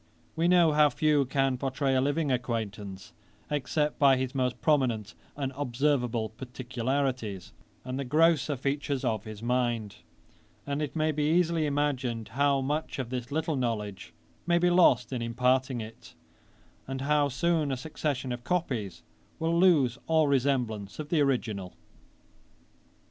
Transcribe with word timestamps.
We 0.35 0.47
know 0.47 0.71
how 0.71 0.89
few 0.89 1.25
can 1.25 1.59
pourtray 1.59 1.93
a 1.93 2.01
living 2.01 2.31
acquaintance, 2.31 3.13
except 3.51 3.99
by 3.99 4.17
his 4.17 4.33
most 4.33 4.59
prominent 4.59 5.13
and 5.37 5.53
observable 5.55 6.29
particularities, 6.29 7.53
and 7.85 7.99
the 7.99 8.03
grosser 8.03 8.55
features 8.55 9.05
of 9.05 9.25
his 9.25 9.43
mind; 9.43 9.97
and 10.65 10.81
it 10.81 10.95
may 10.95 11.11
be 11.11 11.25
easily 11.29 11.67
imagined 11.67 12.29
how 12.29 12.61
much 12.61 12.97
of 12.97 13.11
this 13.11 13.31
little 13.31 13.55
knowledge 13.55 14.11
may 14.47 14.57
be 14.57 14.71
lost 14.71 15.13
in 15.13 15.21
imparting 15.21 15.81
it, 15.81 16.15
and 16.87 17.01
how 17.01 17.29
soon 17.29 17.71
a 17.71 17.77
succession 17.77 18.31
of 18.31 18.43
copies 18.43 19.03
will 19.37 19.55
lose 19.55 19.99
all 20.07 20.27
resemblance 20.27 20.97
of 20.97 21.09
the 21.09 21.21
original.' 21.21 21.75